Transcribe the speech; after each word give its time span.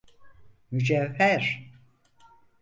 Mücevher… 0.71 1.71